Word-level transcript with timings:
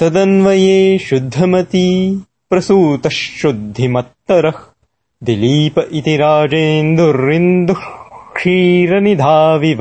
तदन्वये 0.00 0.98
शुद्धमती 0.98 1.88
प्रसूतः 2.50 3.08
शुद्धिमत्तरः 3.08 4.58
दिलीप 5.22 5.78
इति 5.92 6.16
राजेन्दुरिन्दुः 6.16 7.82
क्षीरनिधाविव। 8.36 9.78